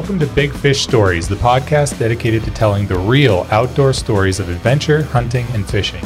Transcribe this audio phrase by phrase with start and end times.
[0.00, 4.48] Welcome to Big Fish Stories, the podcast dedicated to telling the real outdoor stories of
[4.48, 6.02] adventure, hunting, and fishing.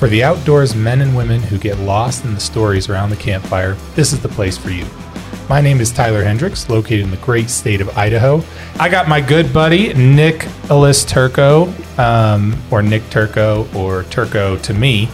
[0.00, 3.74] For the outdoors men and women who get lost in the stories around the campfire,
[3.94, 4.84] this is the place for you.
[5.48, 8.42] My name is Tyler Hendricks, located in the great state of Idaho.
[8.80, 14.74] I got my good buddy, Nic Ellis Turco, um, or Nic Turco, or Turco to
[14.74, 15.08] me,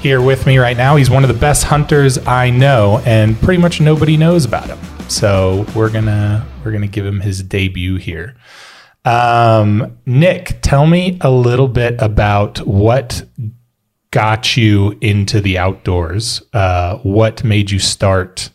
[0.00, 0.96] here with me right now.
[0.96, 4.93] He's one of the best hunters I know, and pretty much nobody knows about him.
[5.08, 8.36] So we're gonna we're gonna give him his debut here.
[9.04, 13.22] Um, Nic, tell me a little bit about what
[14.10, 16.42] got you into the outdoors.
[16.52, 18.50] Uh, what made you start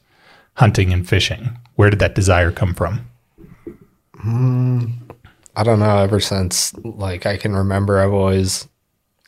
[0.56, 1.58] hunting and fishing?
[1.76, 3.06] Where did that desire come from?
[5.56, 5.98] I don't know.
[5.98, 8.68] Ever since like I can remember, I've always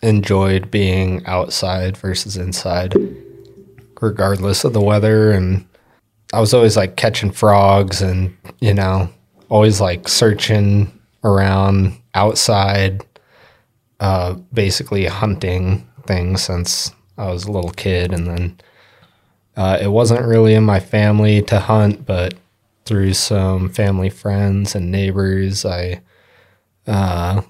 [0.02, 2.96] enjoyed being outside versus inside,
[4.02, 5.32] regardless of the weather.
[5.32, 5.66] And
[6.34, 9.10] I was always like catching frogs, and you know,
[9.50, 10.92] always like searching
[11.24, 13.06] around outside,
[14.00, 18.60] uh, basically hunting things since I was a little kid, and then
[19.56, 22.34] uh, it wasn't really in my family to hunt, but
[22.86, 26.02] through some family friends and neighbors, I
[26.88, 27.42] uh,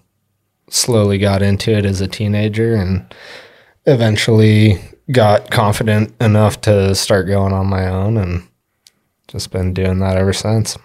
[0.69, 3.13] slowly got into it as a teenager and
[3.85, 4.79] eventually
[5.11, 8.17] got confident enough to start going on my own.
[8.17, 8.47] And
[9.31, 10.77] just been doing that ever since.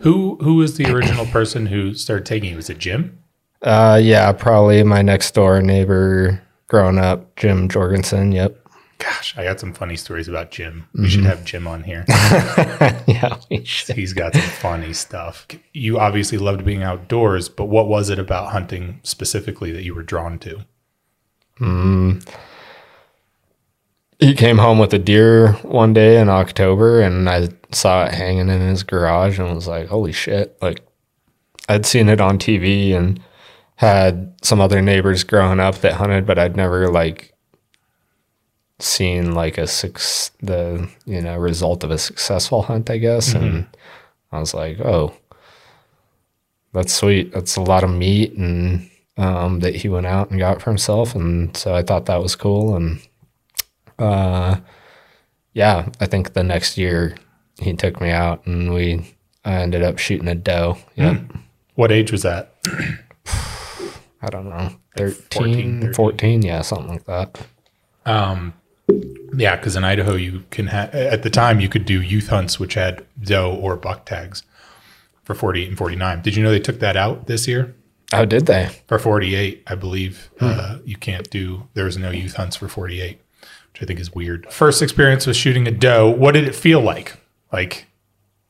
[0.00, 2.56] Who who was the original person who started taking you?
[2.56, 3.18] Was it Jim?
[3.62, 8.30] Uh, yeah, probably my next door neighbor growing up, Jim Jorgensen.
[8.32, 8.60] Yep.
[8.98, 10.86] Gosh, I got some funny stories about Jim.
[10.94, 12.04] We should have Jim on here.
[12.08, 13.96] yeah, we should.
[13.96, 15.46] He's got some funny stuff.
[15.72, 20.02] You obviously loved being outdoors, but what was it about hunting specifically that you were
[20.02, 20.60] drawn to?
[24.18, 28.48] he came home with a deer one day in October and I saw it hanging
[28.48, 30.56] in his garage and was like, holy shit.
[30.60, 30.80] Like,
[31.68, 33.20] I'd seen it on TV and
[33.76, 37.32] had some other neighbors growing up that hunted, but I'd never like
[38.78, 43.32] seen like a six, the, you know, result of a successful hunt, I guess.
[43.34, 43.66] And
[44.32, 45.14] I was like, oh,
[46.72, 47.32] that's sweet.
[47.32, 51.14] That's a lot of meat and, um, that he went out and got for himself.
[51.14, 52.76] And so I thought that was cool.
[52.76, 53.00] And,
[53.98, 54.56] uh,
[55.52, 57.16] yeah, I think the next year
[57.58, 60.78] he took me out and we I ended up shooting a doe.
[60.96, 61.22] Yep.
[61.74, 62.54] What age was that?
[64.22, 64.70] I don't know.
[64.96, 65.94] 13, 14, 13.
[65.94, 67.46] 14, yeah, something like that.
[68.06, 68.54] Um,
[69.36, 72.58] yeah, because in Idaho, you can ha- at the time you could do youth hunts,
[72.58, 74.44] which had doe or buck tags
[75.24, 76.22] for 48 and 49.
[76.22, 77.74] Did you know they took that out this year?
[78.12, 78.70] Oh, did they?
[78.86, 81.68] For 48, I believe uh, you can't do.
[81.74, 83.20] There's no youth hunts for 48,
[83.72, 84.50] which I think is weird.
[84.52, 86.08] First experience was shooting a doe.
[86.10, 87.16] What did it feel like?
[87.54, 87.86] Like,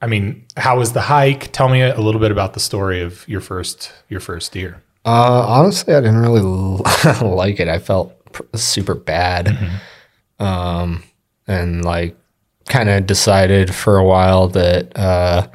[0.00, 1.52] I mean, how was the hike?
[1.52, 4.82] Tell me a little bit about the story of your first your first deer.
[5.04, 6.40] Uh, honestly, I didn't really
[7.20, 7.68] like it.
[7.68, 9.54] I felt pr- super bad.
[10.38, 11.02] Um,
[11.46, 12.16] and like
[12.66, 15.48] kind of decided for a while that, uh,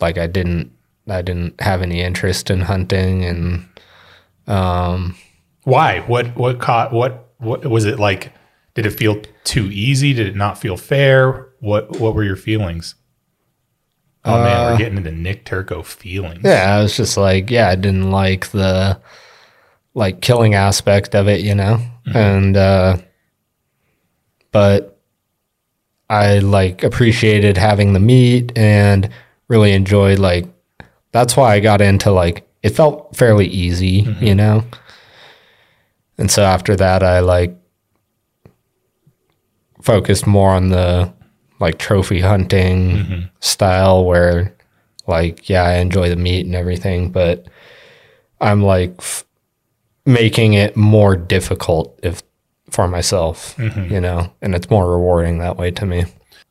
[0.00, 0.72] like I didn't,
[1.06, 3.68] I didn't have any interest in hunting and,
[4.46, 5.14] um,
[5.64, 6.00] Why?
[6.00, 8.32] What what caught what what was it like?
[8.74, 10.12] Did it feel too easy?
[10.12, 11.48] Did it not feel fair?
[11.60, 12.96] What what were your feelings?
[14.24, 16.40] Oh man, we're uh, getting into Nic Turco feelings.
[16.44, 19.00] Yeah, I was just like, yeah, I didn't like the
[19.94, 21.78] like killing aspect of it, you know?
[22.06, 22.16] Mm-hmm.
[22.16, 22.96] And uh
[24.50, 24.98] but
[26.08, 29.08] I like appreciated having the meat and
[29.48, 30.46] really enjoyed like
[31.12, 34.24] that's why I got into like it felt fairly easy, mm-hmm.
[34.24, 34.64] you know?
[36.18, 37.56] And so after that I like
[39.84, 41.12] focused more on the
[41.60, 43.20] like trophy hunting mm-hmm.
[43.40, 44.54] style where
[45.06, 47.46] like yeah i enjoy the meat and everything but
[48.40, 49.24] i'm like f-
[50.06, 52.22] making it more difficult if
[52.70, 53.92] for myself mm-hmm.
[53.92, 56.04] you know and it's more rewarding that way to me.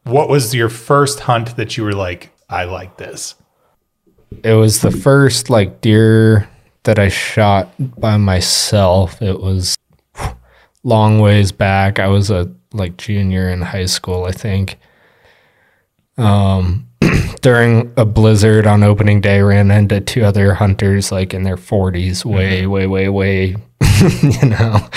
[0.03, 3.36] What was your first hunt that you were like, I like this?
[4.44, 6.50] it was the first like deer
[6.83, 7.69] that i shot
[8.00, 9.21] by myself.
[9.21, 9.77] It was
[10.83, 12.00] long ways back.
[12.00, 14.78] I was a like junior in high school i think
[16.18, 16.88] um
[17.42, 22.24] during a blizzard on opening day ran into two other hunters like in their 40s
[22.25, 23.48] way way way way
[24.22, 24.88] you know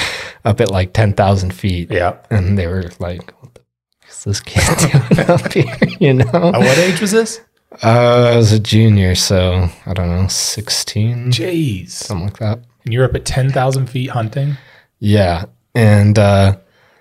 [0.45, 2.17] up at like 10,000 feet Yeah.
[2.31, 3.61] and they were like what the
[4.03, 4.79] f- is this kid
[5.17, 6.25] doing up here you know
[6.55, 7.41] At what age was this?
[7.83, 11.91] uh, I was a junior, so I don't know, 16, Jeez.
[11.91, 12.61] something like that.
[12.85, 14.57] And you're up at 10,000 feet hunting?
[14.99, 15.47] Yeah.
[15.75, 16.57] And uh,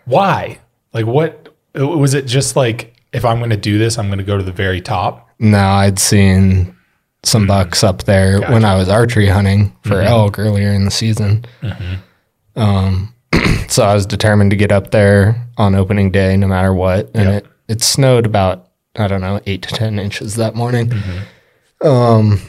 [0.06, 0.60] Why?
[0.96, 4.24] Like, what was it just like, if I'm going to do this, I'm going to
[4.24, 5.30] go to the very top?
[5.38, 6.74] now I'd seen
[7.24, 11.44] some bucks up there when I was archery hunting for elk earlier in the season.
[12.56, 13.14] Um,
[13.68, 17.12] so I was determined to get up there on opening day, no matter what.
[17.14, 17.44] And Yep.
[17.44, 20.94] it it snowed about I don't know eight to ten inches that morning.
[21.82, 22.40] Um,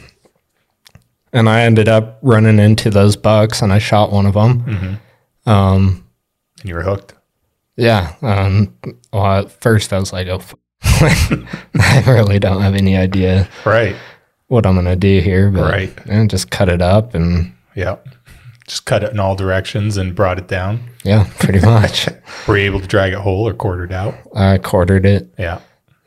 [1.33, 4.99] and I ended up running into those bucks, and I shot one of them.
[5.45, 6.05] Um,
[6.61, 7.13] And you were hooked.
[7.77, 8.13] Yeah.
[8.21, 8.73] Um,
[9.13, 10.41] well, at first I was like, oh,
[10.83, 13.95] I really don't have any idea Right.
[14.47, 15.93] what I'm gonna do here, but Right.
[16.07, 17.97] and just cut it up and Yeah.
[18.67, 20.89] Just cut it in all directions and brought it down.
[21.03, 22.09] yeah, pretty much.
[22.47, 24.15] Were you able to drag it whole or quartered out?
[24.35, 25.33] I quartered it.
[25.39, 25.59] Yeah.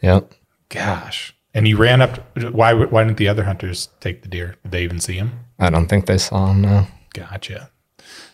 [0.02, 0.32] Yep.
[0.68, 1.34] Gosh.
[1.54, 2.18] And you ran up.
[2.52, 2.74] Why?
[2.74, 4.56] Why didn't the other hunters take the deer?
[4.62, 5.32] Did they even see him?
[5.58, 6.86] I don't think they saw him now.
[7.14, 7.70] Gotcha.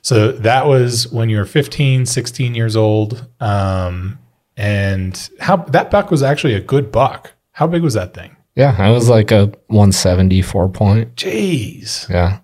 [0.03, 3.27] So that was when you were 15, 16 years old.
[3.41, 4.19] Um,
[4.57, 7.33] and how that buck was actually a good buck.
[7.53, 8.37] How big was that thing?
[8.55, 11.15] Yeah, I was like a 174 point.
[11.17, 12.09] Jeez.
[12.09, 12.39] Yeah.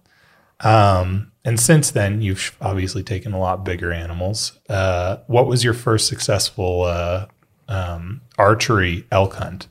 [0.61, 4.58] Um, and since then, you've obviously taken a lot bigger animals.
[4.69, 7.26] Uh, what was your first successful uh,
[7.69, 9.69] um, archery elk hunt?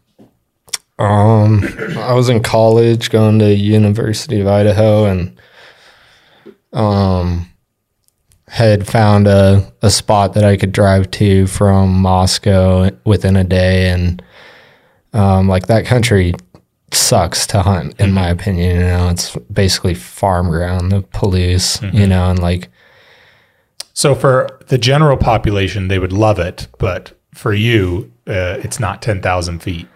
[0.98, 1.64] Um,
[1.98, 5.38] I was in college going to University of Idaho and
[6.74, 7.51] um
[8.52, 13.90] had found a, a spot that I could drive to from Moscow within a day.
[13.90, 14.22] And
[15.14, 16.34] um like that country
[16.92, 22.06] sucks to hunt in my opinion, you know, it's basically farm ground, the Palouse, you
[22.06, 22.68] know, and like
[23.94, 29.02] So for the general population, they would love it, but for you, uh, it's not
[29.02, 29.88] ten thousand feet.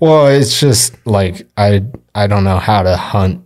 [0.00, 1.84] Well, it's just like I
[2.16, 3.44] I don't know how to hunt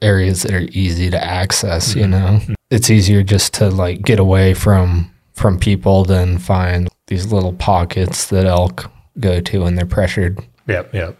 [0.00, 2.40] areas that are easy to access, you know.
[2.70, 8.26] It's easier just to like get away from from people than find these little pockets
[8.28, 10.38] that elk go to when they're pressured.
[10.66, 11.18] Yep, yep.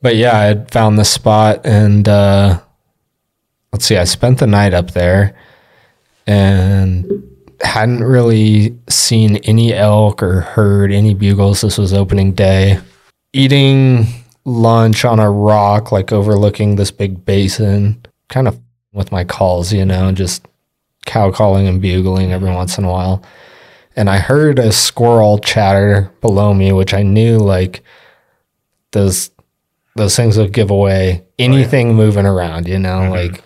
[0.00, 2.60] But yeah, I had found this spot and uh
[3.72, 5.36] let's see, I spent the night up there
[6.26, 7.22] and
[7.62, 11.60] hadn't really seen any elk or heard any bugles.
[11.60, 12.80] This was opening day.
[13.32, 14.06] Eating
[14.44, 18.60] lunch on a rock, like overlooking this big basin, kind of
[18.92, 20.46] with my calls, you know, just
[21.06, 23.22] cow calling and bugling every once in a while.
[23.96, 27.82] And I heard a squirrel chatter below me, which I knew like
[28.92, 29.30] those
[29.94, 33.44] those things would give away anything moving around, you know, like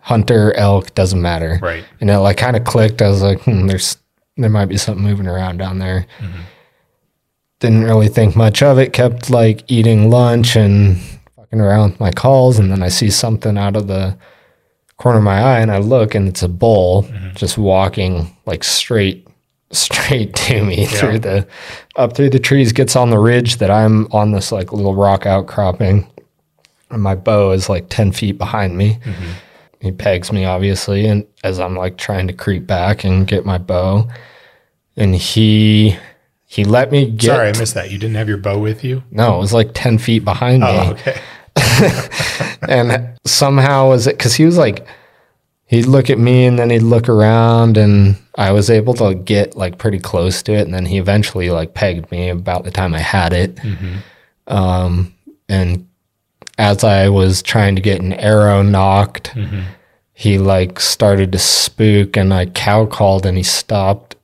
[0.00, 1.60] hunter, elk, doesn't matter.
[1.62, 1.84] Right.
[2.00, 3.02] And it like kind of clicked.
[3.02, 3.96] I was like, hmm, there's
[4.36, 6.06] there might be something moving around down there.
[7.60, 8.92] Didn't really think much of it.
[8.92, 10.98] Kept like eating lunch and
[11.36, 14.16] fucking around with my calls, and then I see something out of the
[14.98, 17.34] corner of my eye, and I look, and it's a bull mm-hmm.
[17.34, 19.26] just walking like straight
[19.72, 21.46] straight to me through the
[21.96, 22.72] up through the trees.
[22.72, 26.08] Gets on the ridge that I'm on this like little rock outcropping,
[26.90, 29.32] and my bow is like ten feet behind me mm-hmm.
[29.80, 33.58] he pegs me obviously and as i'm like trying to creep back and get my
[33.58, 34.08] bow
[34.96, 35.96] and he
[36.48, 37.90] he let me get Sorry, I missed that.
[37.90, 39.02] You didn't have your bow with you.
[39.10, 41.20] no it was like 10 feet behind oh, me Oh, okay.
[42.68, 44.86] And somehow was it because he was like
[45.66, 49.56] he'd look at me and then he'd look around and i was able to get
[49.56, 50.62] like pretty close to it.
[50.62, 53.56] And then he eventually like pegged me about the time i had it.
[53.56, 53.96] Mm-hmm.
[54.46, 55.14] Um,
[55.48, 55.86] and
[56.58, 59.62] as i was trying to get an arrow knocked mm-hmm.
[60.12, 64.16] he like started to spook and i cow called and he stopped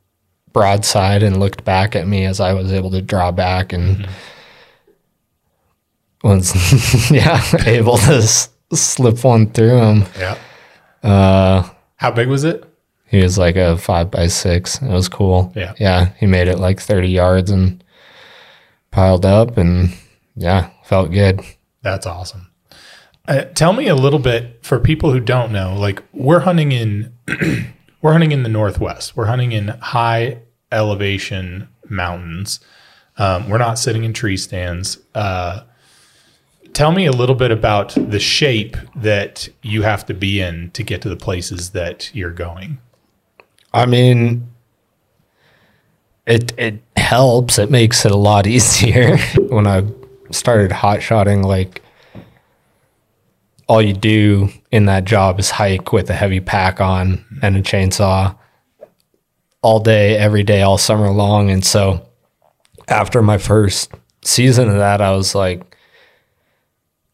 [0.52, 4.12] broadside and looked back at me as i was able to draw back and mm-hmm.
[6.22, 10.04] Was yeah able to s- slip one through him.
[10.18, 10.38] Yeah.
[11.02, 12.64] Uh, How big was it?
[13.06, 14.80] he was like a five by six.
[14.80, 15.52] It was cool.
[15.54, 15.74] Yeah.
[15.78, 16.12] yeah.
[16.18, 17.82] He made it like thirty yards and
[18.90, 19.92] piled up, and
[20.36, 21.40] yeah, felt good.
[21.82, 22.48] That's awesome.
[23.28, 25.76] Uh, tell me a little bit for people who don't know.
[25.78, 27.12] Like we're hunting in,
[28.02, 29.16] we're hunting in the northwest.
[29.16, 30.38] We're hunting in high
[30.72, 32.60] elevation mountains.
[33.18, 34.98] Um, we're not sitting in tree stands.
[35.14, 35.62] Uh,
[36.72, 40.82] tell me a little bit about the shape that you have to be in to
[40.82, 42.78] get to the places that you're going.
[43.72, 44.48] I mean,
[46.26, 47.58] it it helps.
[47.58, 49.16] It makes it a lot easier.
[49.48, 49.84] when I
[50.30, 51.82] started hot shotting, like
[53.68, 57.62] all you do in that job is hike with a heavy pack on and a
[57.62, 58.36] chainsaw
[59.62, 61.50] all day, every day, all summer long.
[61.50, 62.06] And so
[62.88, 65.71] after my first season of that, I was like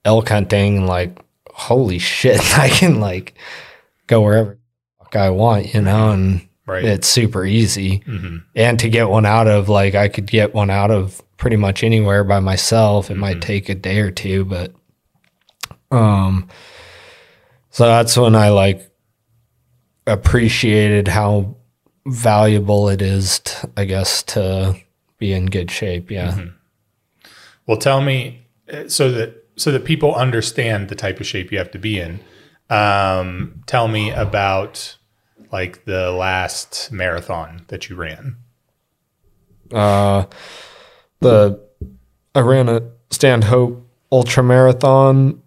[0.09, 1.19] elk hunting and like,
[1.53, 3.35] holy shit, I can like
[4.07, 4.59] go wherever
[5.13, 6.85] I want, you know, and Right.
[6.85, 8.03] it's super easy.
[8.55, 11.83] And to get one out of, like, I could get one out of pretty much
[11.83, 13.11] anywhere by myself.
[13.11, 14.75] It might take a day or two, but
[15.91, 16.47] um
[17.71, 18.91] so that's when I like
[20.07, 21.57] appreciated how
[22.07, 24.77] valuable it is to, I guess to
[25.19, 26.11] be in good shape.
[26.11, 26.45] Yeah.
[27.67, 31.59] Well, tell me uh, so that so that people understand the type of shape you
[31.59, 32.21] have to be in.
[32.71, 34.97] Um, tell me about
[35.51, 38.37] like the last marathon that you ran.
[39.73, 40.27] Uh,
[41.21, 41.61] the
[42.35, 45.43] I ran a Standhope ultra marathon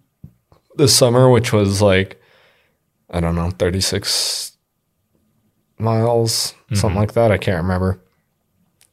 [0.75, 2.21] this summer, which was like
[3.09, 4.57] I don't know, thirty six
[5.77, 7.31] miles, something like that.
[7.31, 8.01] I can't remember.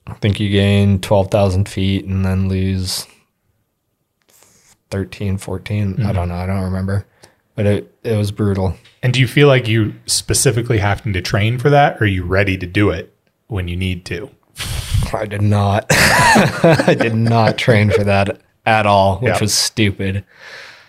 [0.07, 3.07] I think you gain twelve thousand feet and then lose
[4.91, 6.03] 13, 14.
[6.05, 6.35] I don't know.
[6.35, 7.07] I don't remember,
[7.55, 8.75] but it it was brutal.
[9.03, 12.25] And do you feel like you specifically having to train for that, or are you
[12.25, 13.15] ready to do it
[13.49, 14.31] when you need to?
[15.13, 15.87] I did not.
[15.91, 19.41] I did not train for that at all, which Yeah.
[19.41, 20.25] was stupid.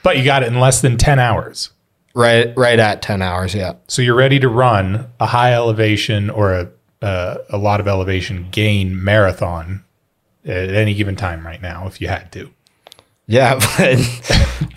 [0.03, 1.69] But you got it in less than ten hours.
[2.15, 3.53] Right, right at ten hours.
[3.53, 6.69] Yeah, So you're ready to run a high elevation or a
[7.01, 9.85] uh, a lot of elevation gain marathon
[10.43, 12.49] at any given time right now if you had to.
[13.29, 13.59] Yeah.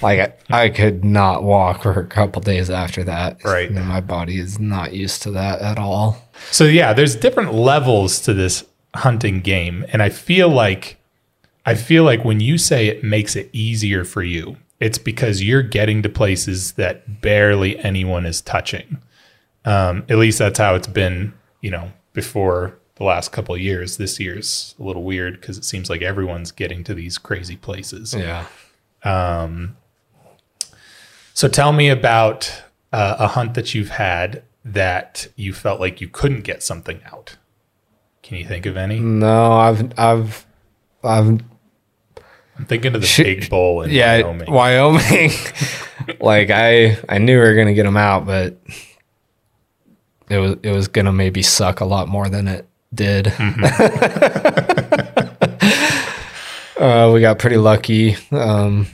[0.03, 3.43] But like, I, I could not walk for a couple days after that.
[3.45, 3.71] Right.
[3.71, 6.19] And my body is not used to that at all.
[6.51, 10.99] So yeah, there's different levels to this hunting game, and I feel like
[11.65, 15.63] I feel like when you say it makes it easier for you, it's because you're
[15.63, 18.99] getting to places that barely anyone is touching.
[19.65, 23.97] Um, at least that's how it's been, you know, before the last couple of years.
[23.97, 28.15] This year's a little weird because it seems like everyone's getting to these crazy places.
[28.15, 28.47] Yeah.
[31.35, 36.09] So tell me about uh, a hunt that you've had that you felt like you
[36.09, 37.37] couldn't get something out.
[38.23, 39.01] Can you think of any?
[39.01, 40.47] No, I've, I've,
[41.03, 41.41] I've.
[42.59, 44.53] I'm thinking of the big bull in Yeah, Wyoming.
[44.53, 45.31] Wyoming.
[46.21, 48.59] like I, I knew we were gonna get them out, but
[50.29, 53.29] it was, it was gonna maybe suck a lot more than it did.
[56.79, 58.17] uh, we got pretty lucky.
[58.31, 58.87] Um,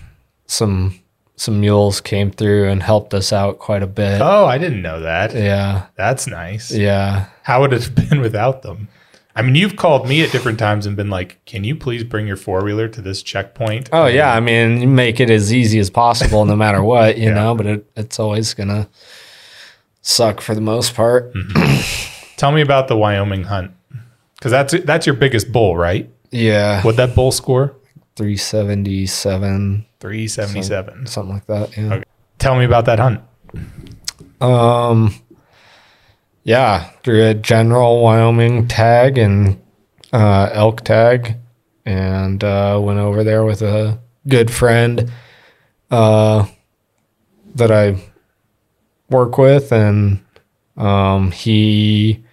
[0.47, 0.99] some
[1.37, 4.21] some mules came through and helped us out quite a bit.
[4.21, 5.33] Oh, I didn't know that.
[5.35, 6.73] Yeah, That's nice.
[6.73, 8.89] yeah, How would it have been without them?
[9.37, 12.27] I mean, you've called me at different times and been like, "Can you please bring
[12.27, 15.79] your four wheeler to this checkpoint?" Oh yeah, I mean, you make it as easy
[15.79, 17.35] as possible, no matter what, you Yeah.
[17.35, 17.55] know.
[17.55, 18.89] But it, it's always gonna
[20.03, 21.33] suck for the most part.
[22.37, 23.71] Tell me about the Wyoming hunt
[24.39, 26.09] because that's that's your biggest bull, right?
[26.31, 27.75] Yeah, What that bull score?
[28.17, 31.07] three seventy seven, Three seventy seven.
[31.07, 31.77] something like that.
[31.77, 31.95] Yeah.
[31.95, 32.05] Okay.
[32.39, 33.21] Tell me about that hunt.
[34.41, 35.15] Um.
[36.45, 39.61] Yeah, through a general Wyoming tag and
[40.13, 41.37] uh, elk tag,
[41.85, 45.11] and uh, went over there with a good friend
[45.91, 46.47] uh,
[47.55, 48.01] that I
[49.11, 50.25] work with, and
[50.79, 52.25] um, he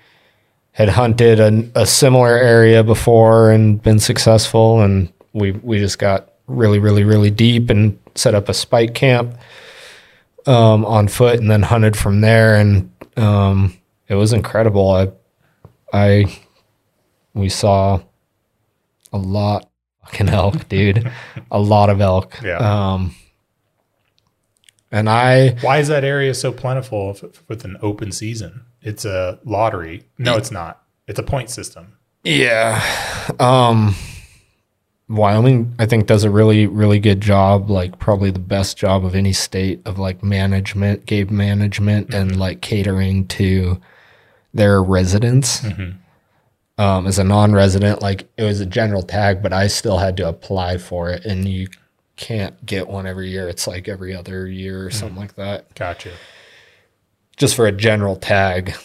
[0.75, 6.33] had hunted a, a similar area before and been successful, and we we just got
[6.47, 9.35] really, really, really deep and set up a spike camp
[10.45, 13.75] um, on foot and then hunted from there and um,
[14.07, 14.91] it was incredible.
[14.91, 15.11] I
[15.91, 16.39] I
[17.33, 17.99] we saw
[19.11, 19.63] a lot
[20.03, 21.09] of fucking elk, dude.
[21.51, 22.37] a lot of elk.
[22.43, 22.57] Yeah.
[22.57, 23.15] Um
[24.91, 28.65] and I Why is that area so plentiful f- f- with an open season?
[28.85, 30.03] It's a lottery.
[30.17, 30.83] No, it's not.
[31.07, 31.97] It's a point system.
[32.23, 32.81] yeah.
[33.39, 33.95] Um
[35.07, 39.13] Wyoming I think does a really really good job, like probably the best job of
[39.13, 43.79] any state of like management, game management and like catering to
[44.53, 45.63] their residents.
[46.77, 50.27] um, as a non-resident, like it was a general tag, but I still had to
[50.27, 51.67] apply for it, and you
[52.15, 53.47] can't get one every year.
[53.47, 56.11] It's like every other year or something like that, Gotcha.
[57.37, 58.75] Just for a general tag,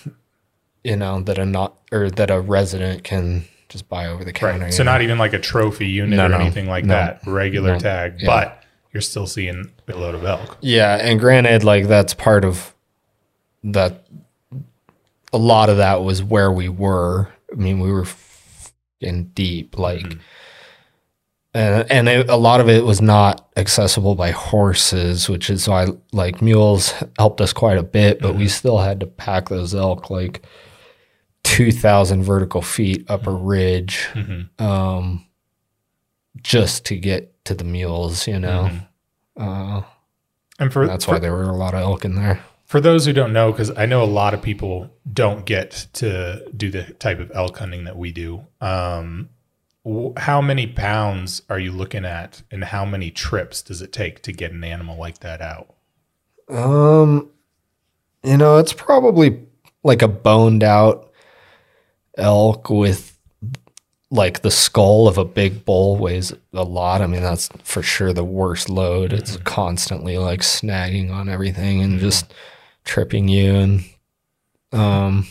[0.84, 4.64] you know, that a not or that a resident can just buy over the counter.
[4.64, 4.74] Right.
[4.74, 4.92] So know?
[4.92, 6.38] not even like a trophy unit No, or no.
[6.38, 6.94] anything like No.
[6.94, 7.20] that.
[7.26, 8.26] Regular tag, Yeah.
[8.26, 10.58] but you're still seeing a load of elk.
[10.60, 12.74] Yeah, and granted, like that's part of
[13.62, 14.04] that.
[15.32, 17.28] A lot of that was where we were.
[17.52, 18.06] I mean, we were
[19.00, 20.18] in deep, like, mm-hmm.
[21.54, 25.88] And and it, a lot of it was not accessible by horses, which is why
[26.12, 30.10] like mules helped us quite a bit, but we still had to pack those elk
[30.10, 30.42] like
[31.42, 34.08] two thousand vertical feet up a ridge,
[34.58, 35.26] um,
[36.42, 38.26] just to get to the mules.
[38.28, 38.70] You know.
[39.36, 39.82] Uh,
[40.58, 42.44] And for that's for, why there were a lot of elk in there.
[42.66, 46.46] for those who don't know, because I know a lot of people don't get to
[46.54, 48.46] do the type of elk hunting that we do.
[48.60, 49.30] Um,
[50.16, 54.32] how many pounds are you looking at, and how many trips does it take to
[54.32, 55.74] get an animal like that out?
[56.48, 57.30] Um,
[58.22, 59.42] you know, it's probably
[59.82, 61.10] like a boned out
[62.16, 63.16] elk with
[64.10, 67.00] like the skull of a big bull weighs a lot.
[67.00, 69.12] I mean, that's for sure the worst load.
[69.12, 72.34] It's constantly like snagging on everything and just
[72.84, 73.84] tripping you and
[74.72, 75.26] um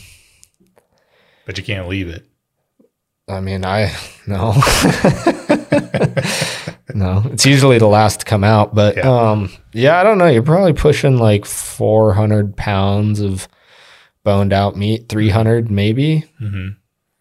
[1.44, 2.29] But you can't leave it.
[3.30, 3.92] I mean, I
[4.26, 4.52] no.
[6.94, 9.08] no, it's usually the last to come out, but Yeah.
[9.08, 10.26] um yeah, I don't know.
[10.26, 13.48] You're probably pushing like 400 pounds of
[14.24, 16.24] boned out meat, 300 maybe.
[16.38, 16.68] hmm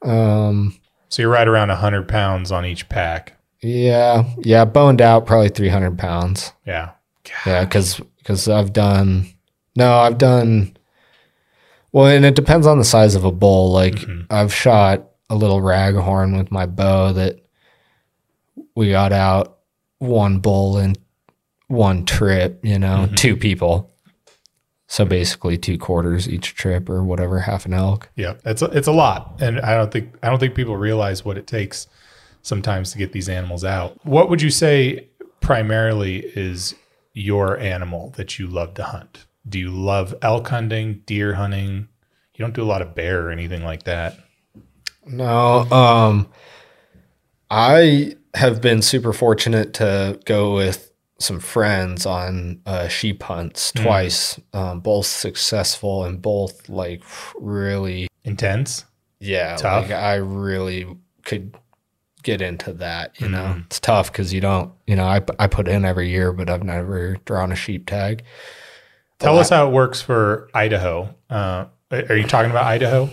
[0.03, 0.75] Um
[1.09, 3.33] So you're right around 100 pounds on each pack.
[3.61, 6.51] yeah, yeah, boned out probably 300 pounds.
[6.65, 6.91] Yeah.
[7.45, 9.27] Yeah, because because I've done
[9.75, 10.75] no, I've done
[11.91, 13.71] well, and it depends on the size of a bull.
[13.71, 14.25] Like Mhm.
[14.29, 17.39] I've shot a little raghorn with my bow that
[18.75, 19.57] we got out
[19.99, 20.95] one bull in
[21.67, 22.59] one trip.
[22.63, 23.15] You know, Mhm.
[23.17, 23.91] two people.
[24.87, 28.09] So basically, two quarters each trip, or whatever, half an elk.
[28.15, 31.23] Yeah, it's a, it's a lot, and I don't think I don't think people realize
[31.23, 31.87] what it takes
[32.41, 33.97] sometimes to get these animals out.
[34.03, 35.07] What would you say
[35.41, 36.73] primarily is
[37.13, 39.25] your animal that you love to hunt?
[39.47, 41.87] Do you love elk hunting, deer hunting?
[42.35, 44.17] You don't do a lot of bear or anything like that.
[45.05, 46.27] No, um,
[47.49, 53.83] I have been super fortunate to go with some friends on uh, sheep hunts Mm.
[53.83, 57.01] twice, um, both successful and both like
[57.37, 58.85] really, Intense.
[59.19, 59.83] yeah, Tough.
[59.89, 60.87] like I really
[61.25, 61.55] could
[62.23, 63.19] get into that.
[63.19, 63.65] You know, Mhm.
[63.65, 66.63] it's tough because you don't, you know, I I put in every year, but I've
[66.63, 68.23] never drawn a sheep tag.
[69.19, 71.13] Tell Well, us how it works for Idaho.
[71.29, 73.09] Uh, are you talking about Idaho?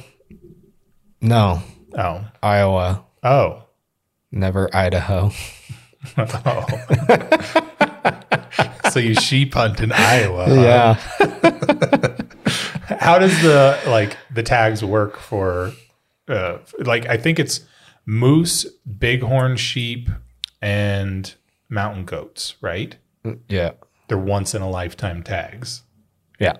[1.21, 1.63] No,
[1.97, 3.63] Oh, Iowa, oh,
[4.31, 5.31] never Idaho.
[6.19, 6.67] oh.
[8.91, 10.47] so you sheep hunt in Iowa?
[10.47, 10.55] huh?
[10.55, 10.95] yeah.
[13.01, 15.73] How does the like the tags work for
[16.29, 17.61] uh like I think it's
[18.05, 20.09] moose, bighorn sheep,
[20.61, 21.35] and
[21.69, 22.97] mountain goats, right?
[23.49, 23.73] Yeah.
[24.09, 25.83] They're once in a lifetime tags.
[26.39, 26.59] Yeah.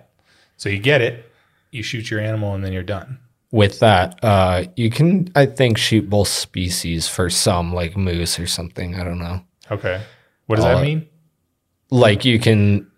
[0.57, 1.31] So you get it,
[1.71, 3.19] you shoot your animal, and then you're done.
[3.57, 8.45] With that, uh, you can, I think, shoot both species for some, like moose or
[8.47, 8.95] something.
[8.95, 9.41] I don't know.
[9.71, 10.01] Okay.
[10.45, 11.07] What does Uh, that mean?
[11.89, 12.89] Like you can,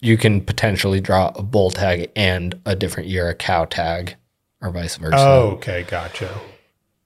[0.00, 4.16] you can potentially draw a bull tag and a different year a cow tag,
[4.60, 5.16] or vice versa.
[5.18, 6.28] Oh, okay, gotcha.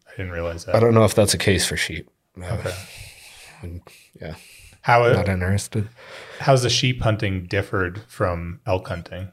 [0.08, 0.74] I didn't realize that.
[0.74, 2.08] I don't know if that's a case for sheep.
[2.40, 2.56] Uh,
[3.64, 3.80] Okay.
[4.20, 4.34] yeah,
[4.82, 5.88] How not interested.
[6.40, 9.28] how's the sheep hunting differed from elk hunting?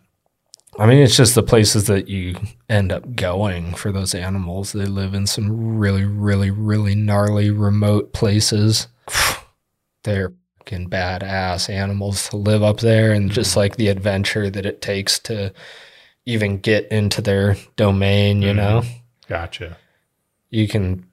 [0.80, 2.36] I mean, it's just the places that you
[2.70, 4.72] end up going for those animals.
[4.72, 8.88] They live in some really, really, really gnarly, remote places.
[10.04, 14.82] They're fucking badass animals to live up there, and just like the adventure that it
[14.82, 15.54] takes to
[16.26, 18.56] even get into their domain, you Mhm.
[18.56, 18.84] know,
[19.28, 19.78] Gotcha.
[20.50, 21.06] you can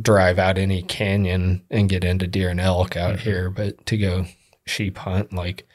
[0.00, 3.20] drive out any canyon and get into deer and elk out Mhm.
[3.20, 4.26] here, but to go
[4.66, 5.66] sheep hunt, like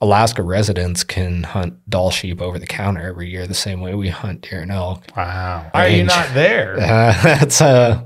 [0.00, 4.08] Alaska residents can hunt Dall sheep over the counter every year the same way we
[4.10, 5.04] hunt deer and elk.
[5.16, 5.70] Wow.
[5.72, 6.76] Why are you not there?
[6.78, 8.04] Uh, that's uh,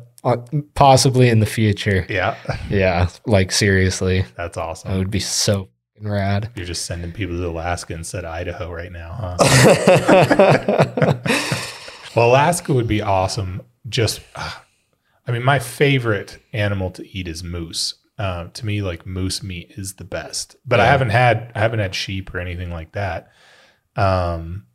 [0.74, 2.06] possibly in the future.
[2.08, 2.36] Yeah.
[2.68, 4.98] Yeah, like seriously, That's that awesome.
[4.98, 5.68] would be so
[6.00, 6.50] rad.
[6.54, 9.36] You're just sending people to Alaska instead of Idaho right now, huh?
[12.16, 13.62] well, Alaska would be awesome.
[13.88, 17.94] Just, I mean, my favorite animal to eat is moose.
[18.20, 20.54] Uh, to me, like moose meat is the best.
[20.66, 23.30] But I haven't had I haven't had sheep or anything like that.
[23.96, 24.66] Um,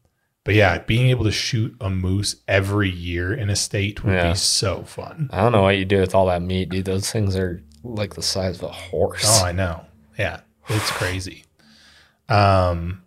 [0.43, 4.31] but yeah, being able to shoot a moose every year in a state would Yeah.
[4.31, 5.29] be so fun.
[5.31, 6.85] I don't know what you do with all that meat, dude.
[6.85, 9.23] Those things are like the size of a horse.
[9.41, 9.85] Oh, I know.
[10.17, 11.43] Yeah, it's crazy.
[12.29, 13.03] Um,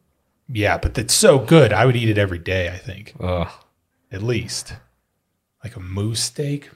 [0.49, 1.73] yeah, but it's so good.
[1.73, 2.69] I would eat it every day.
[2.69, 3.49] I think Ugh.
[4.13, 4.75] at least
[5.65, 6.71] like a moose steak.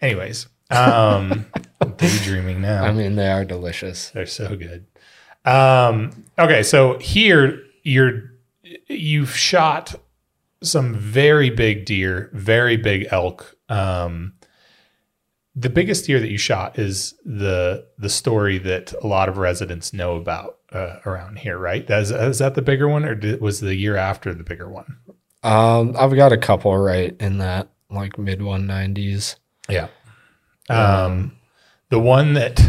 [0.00, 1.46] Anyways, um,
[1.96, 2.84] daydreaming now.
[2.84, 4.10] I mean, they are delicious.
[4.10, 4.86] They're so good.
[5.44, 8.32] Um, okay, so here you're
[8.88, 9.94] you've shot
[10.62, 13.56] some very big deer, very big elk.
[13.68, 14.34] Um,
[15.54, 19.92] the biggest deer that you shot is the the story that a lot of residents
[19.92, 21.88] know about uh, around here, right?
[21.88, 24.96] Is, is that the bigger one, or did, was the year after the bigger one?
[25.42, 29.36] Um, I've got a couple right in that like mid 190s.
[29.68, 29.88] Yeah.
[30.68, 31.36] Um,
[31.90, 32.60] the one that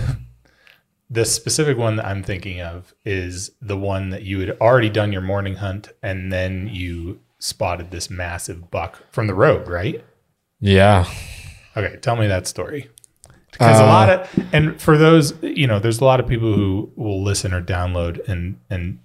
[1.09, 5.11] the specific one that I'm thinking of is the one that you had already done
[5.11, 10.03] your morning hunt and then you spotted this massive buck from the road, right?
[10.59, 11.05] Yeah.
[11.77, 12.89] Okay, tell me that story.
[13.51, 16.91] Because a lot of and for those, you know, there's a lot of people who
[16.95, 18.99] will listen or download and and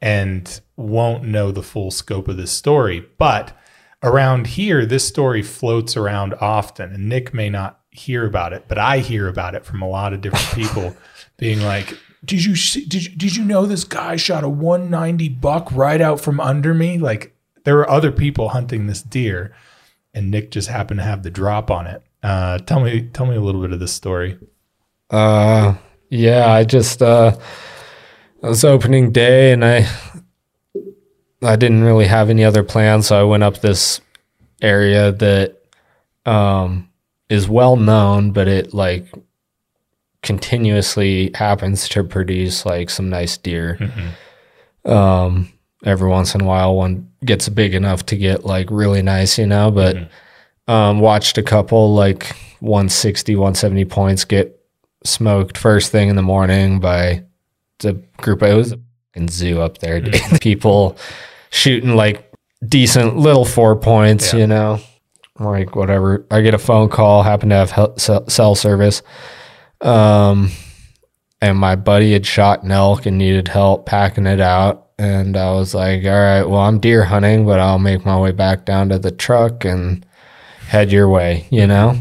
[0.00, 3.06] and won't know the full scope of this story.
[3.18, 3.56] But
[4.02, 8.78] around here, this story floats around often, and Nic may not hear about it, but
[8.78, 10.96] I hear about it from a lot of different people
[11.36, 15.28] being like, "Did you see, did you, did you know this guy shot a 190
[15.28, 17.34] buck right out from under me?" Like
[17.64, 19.54] there were other people hunting this deer,
[20.14, 22.02] and Nic just happened to have the drop on it.
[22.22, 24.38] Uh, tell me, tell me a little bit of this story.
[25.10, 25.74] Uh,
[26.08, 27.36] yeah, I just uh,
[28.42, 29.88] it was opening day, and I
[31.42, 34.00] I didn't really have any other plans, so I went up this
[34.62, 35.56] area that
[36.26, 36.88] um
[37.28, 39.06] is well known, but it like
[40.22, 43.78] continuously happens to produce like some nice deer.
[44.84, 45.52] Um,
[45.84, 49.46] every once in a while, one gets big enough to get like really nice, you
[49.46, 49.70] know.
[49.70, 49.96] But
[50.68, 54.60] um, watched a couple like 160, 170 points get
[55.04, 57.24] smoked first thing in the morning by
[57.78, 58.42] the group.
[58.42, 58.74] It was
[59.14, 60.00] a fucking zoo up there.
[60.00, 60.20] dude.
[60.40, 60.96] People
[61.50, 62.30] shooting like
[62.66, 64.40] decent little four points, Yeah.
[64.40, 64.80] you know,
[65.38, 66.26] like whatever.
[66.30, 67.94] I get a phone call, happen to have
[68.28, 69.02] cell service.
[69.80, 70.50] Um,
[71.40, 74.88] and my buddy had shot an elk and needed help packing it out.
[74.98, 78.32] And I was like, all right, well, I'm deer hunting, but I'll make my way
[78.32, 80.04] back down to the truck and
[80.68, 81.96] head your way, you know?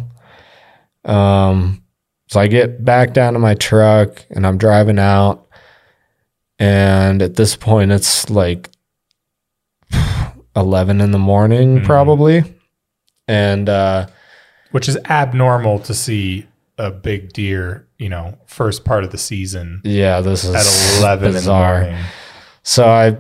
[1.05, 1.81] Um,
[2.27, 5.47] so I get back down to my truck and I'm driving out.
[6.59, 8.69] And at this point, it's like
[10.55, 11.85] 11 in the morning, Mhm.
[11.85, 12.43] probably.
[13.27, 14.07] And, uh,
[14.71, 16.45] Which is abnormal to see
[16.77, 21.31] a big deer, you know, first part of the season yeah, this is at 11
[21.33, 21.75] bizarre.
[21.77, 22.05] in the morning.
[22.63, 23.17] So I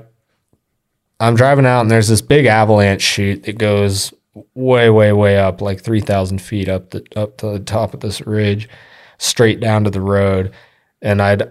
[1.21, 4.13] I'm driving out and there's this big avalanche chute that goes
[4.55, 7.99] way, way, way up, like three thousand feet up the up to the top of
[7.99, 8.69] this ridge,
[9.17, 10.51] straight down to the road.
[11.01, 11.43] And I'd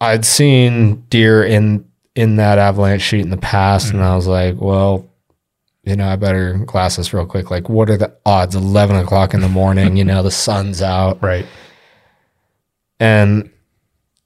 [0.00, 4.12] I'd seen deer in in that avalanche chute in the past, and mm-hmm.
[4.12, 5.08] I was like, well,
[5.84, 7.50] you know, I better glass this real quick.
[7.50, 8.54] Like, what are the odds?
[8.54, 11.22] Eleven o'clock in the morning, you know, the sun's out.
[11.22, 11.46] Right.
[12.98, 13.50] And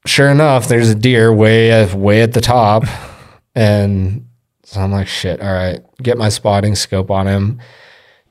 [0.06, 2.84] sure enough, there's a deer way way at the top,
[3.54, 4.26] and
[4.64, 5.40] so I'm like, shit.
[5.40, 7.60] All right, get my spotting scope on him,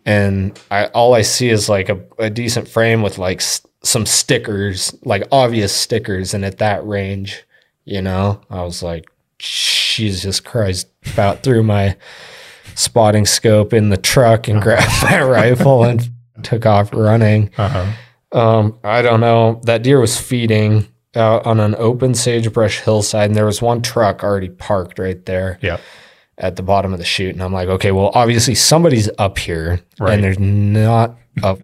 [0.06, 3.42] and I all I see is like a, a decent frame with like
[3.84, 7.44] some stickers, like obvious stickers, and at that range,
[7.86, 9.06] you know, I was like,
[9.38, 10.88] Jesus Christ!
[11.14, 11.96] About threw my
[12.76, 16.10] spotting scope in the truck and grabbed my rifle and
[16.44, 17.50] took off running.
[17.58, 17.92] Uh-huh.
[18.38, 19.60] Um, I don't know.
[19.66, 24.24] That deer was feeding out on an open sagebrush hillside, and there was one truck
[24.24, 25.78] already parked right there Yeah.
[26.38, 27.34] at the bottom of the chute.
[27.34, 30.14] And I'm like, okay, well, obviously somebody's up here, Right.
[30.14, 31.58] and there's not a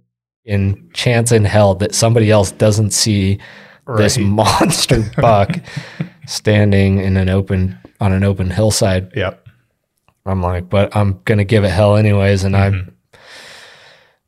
[0.45, 3.39] in chance in hell that somebody else doesn't see
[3.97, 5.60] this monster buck
[6.27, 9.12] standing in an open on an open hillside.
[9.15, 9.47] Yep.
[10.27, 12.43] I'm like, but I'm gonna give it hell anyways.
[12.43, 12.71] And I,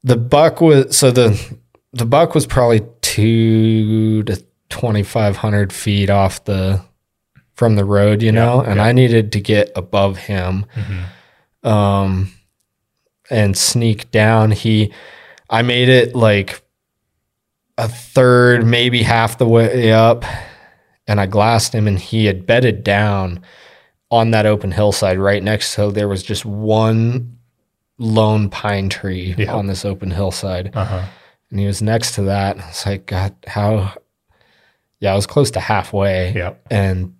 [0.04, 1.58] the buck was so the
[1.94, 6.82] the buck was probably two to twenty five hundred feet off the
[7.58, 8.86] from the road, you know, and yeah.
[8.86, 10.68] I needed to get above him,
[11.64, 12.32] um,
[13.32, 14.52] and sneak down.
[14.52, 14.94] He,
[15.50, 16.62] I made it like
[17.78, 20.24] a third, maybe half the way up,
[21.08, 23.42] and I glassed him, and he had bedded down
[24.10, 27.38] on that open hillside right next to there was just one
[27.98, 29.54] lone pine tree Yeah.
[29.54, 31.04] on this open hillside Uh-huh.
[31.52, 33.92] and he was next to that it's like god how
[35.02, 36.68] yeah i was close to halfway Yep.
[36.72, 37.16] and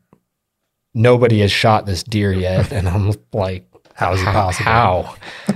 [0.94, 4.72] nobody has shot this deer yet and i'm like How is it how possible?
[4.72, 5.16] how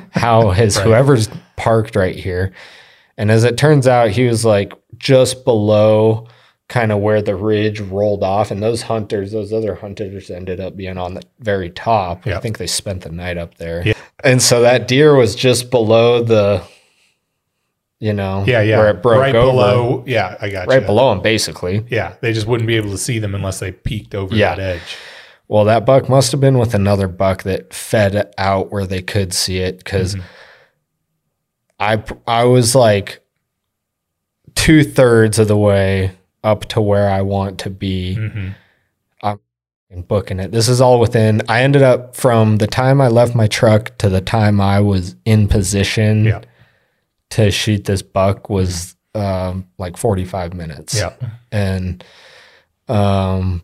[0.09, 0.83] how has Right.
[0.87, 1.29] whoever's
[1.61, 2.51] parked right here
[3.17, 6.27] and as it turns out he was like just below
[6.69, 10.75] kind of where the ridge rolled off and those hunters those other hunters ended up
[10.75, 13.93] being on the very top i think they spent the night up there Yeah.
[14.23, 16.63] and so that deer was just below the
[17.99, 18.77] you know Yeah, yeah.
[18.79, 20.03] where it broke right over below.
[20.07, 20.87] Yeah, I got right you.
[20.87, 24.15] below him basically Yeah, they just wouldn't be able to see them unless they peeked
[24.15, 24.55] over Yeah.
[24.55, 24.97] that edge.
[25.47, 29.33] Well, that buck must have been with another buck that fed out where they could
[29.33, 30.25] see it because Mm-hmm.
[31.81, 33.19] I I was like
[34.55, 36.11] two thirds of the way
[36.43, 38.49] up to where I want to be hmm
[39.93, 40.51] and booking it.
[40.53, 41.41] This is all within.
[41.49, 45.17] I ended up from the time I left my truck to the time I was
[45.25, 46.41] in position Yeah.
[47.31, 50.95] to shoot this buck was um, like forty five minutes.
[50.97, 51.11] Yeah.
[51.51, 52.01] and
[52.87, 53.63] um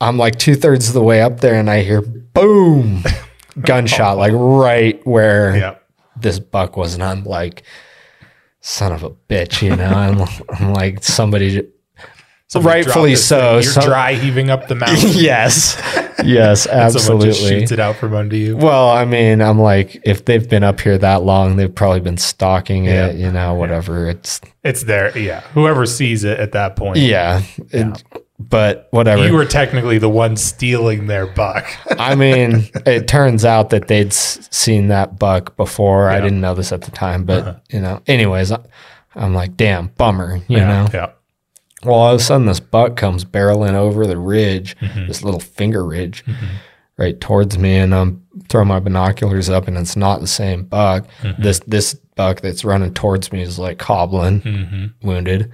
[0.00, 3.04] I'm like two thirds of the way up there and I hear boom
[3.60, 5.74] gunshot like right where Yeah.
[6.24, 7.62] This buck was, and I'm like,
[8.60, 9.84] son of a bitch, you know.
[9.84, 11.68] I'm, I'm like somebody.
[12.46, 13.38] Somebody Rightfully so.
[13.38, 15.10] thing, You're Some- dry heaving up the mountain.
[15.14, 15.76] yes,
[16.22, 17.32] yes, Someone just absolutely.
[17.60, 18.56] shoots it out from under you.
[18.56, 22.18] Well, I mean, I'm like, if they've been up here that long, they've probably been
[22.18, 23.06] stalking Yeah.
[23.06, 24.08] it, you know, whatever.
[24.08, 25.16] It's It's there.
[25.18, 25.40] Yeah.
[25.54, 26.98] Whoever sees it at that point.
[26.98, 28.02] yeah, it-
[28.38, 29.26] but whatever.
[29.26, 31.66] You were technically the one stealing their buck.
[31.98, 36.08] I mean, it turns out that they'd s- seen that buck before.
[36.10, 38.64] I didn't know this at the time, but you know, anyways, I-
[39.14, 40.66] I'm like, damn, bummer, you yeah.
[40.66, 40.88] know.
[40.92, 41.10] Yeah.
[41.84, 45.06] Well, all of a sudden, this buck comes barreling over the ridge, Mm-hmm.
[45.06, 46.24] this little finger ridge,
[46.96, 51.06] right towards me, and I'm throwing my binoculars up, and it's not the same buck.
[51.22, 51.42] Mm-hmm.
[51.42, 55.06] This this buck that's running towards me is like hobbling, Mm-hmm.
[55.06, 55.52] wounded,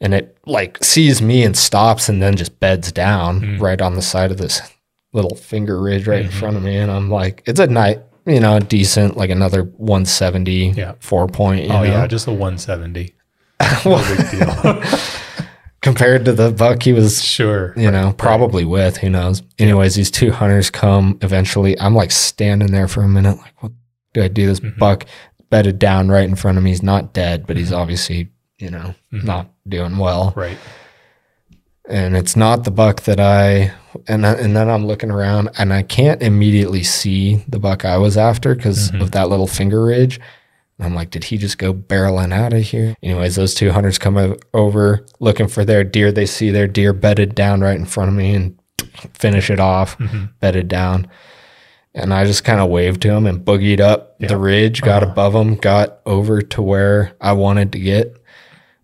[0.00, 3.60] and it like sees me and stops, and then just beds down Mm.
[3.60, 4.60] right on the side of this
[5.12, 6.32] little finger ridge right Mm-hmm.
[6.32, 8.00] in front of me, and I'm like, it's a night.
[8.26, 10.92] You know, decent, like another 170, Yeah.
[11.00, 11.64] four point.
[11.64, 11.82] You Oh know?
[11.84, 13.14] yeah, just a 170.
[13.84, 14.82] No big deal.
[15.82, 17.72] compared to the buck he was sure.
[17.76, 19.42] you know, probably with, who knows.
[19.58, 21.78] Anyways, these two hunters come eventually.
[21.80, 23.72] I'm like standing there for a minute, like, what
[24.12, 24.46] do I do?
[24.46, 24.78] This Mm-hmm.
[24.78, 25.06] buck
[25.48, 26.70] bedded down right in front of me.
[26.70, 28.28] He's not dead, but he's obviously,
[28.60, 29.26] you know, Mm-hmm.
[29.26, 30.32] not doing well.
[30.36, 30.58] Right.
[31.88, 33.72] And it's not the buck that I,
[34.06, 37.96] and, I- and then I'm looking around and I can't immediately see the buck I
[37.98, 39.02] was after because Mm-hmm.
[39.02, 40.20] of that little finger ridge.
[40.78, 42.94] And I'm like, did he just go barreling out of here?
[43.02, 46.12] Anyways, those two hunters come over looking for their deer.
[46.12, 48.58] They see their deer bedded down right in front of me and
[49.14, 50.24] finish it off, Mm-hmm.
[50.40, 51.08] bedded down.
[51.92, 55.10] And I just kind of waved to him and boogied up the ridge, got Uh-huh.
[55.12, 58.16] above him, got over to where I wanted to get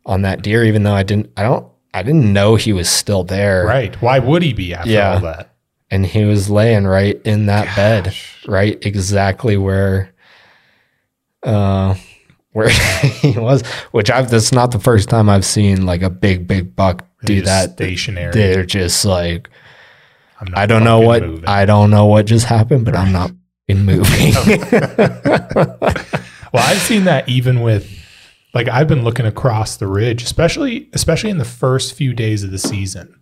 [0.06, 3.24] on that deer, even though I didn't, I don't, I didn't know he was still
[3.24, 3.66] there.
[3.66, 3.94] Right.
[4.00, 5.14] Why would he be after Yeah.
[5.14, 5.52] all that?
[5.90, 8.14] And he was laying right in that bed,
[8.48, 10.12] right exactly where,
[11.42, 11.94] uh,
[12.52, 12.68] where
[13.20, 16.74] he was, which I've, that's not the first time I've seen like a big, big
[16.74, 17.72] buck do that.
[17.72, 18.32] stationary.
[18.32, 19.48] They're just like,
[20.40, 21.46] I'm not I don't know what, moving.
[21.46, 23.30] I don't know what just happened, but I'm not
[23.68, 24.32] in moving.
[26.52, 27.90] Well, I've seen that even with
[28.56, 32.50] like I've been looking across the ridge, especially especially in the first few days of
[32.50, 33.14] the season,